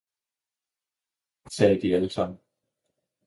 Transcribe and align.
'sagde 1.57 1.81
de 1.81 1.95
alle 1.95 2.09
sammen. 2.09 2.39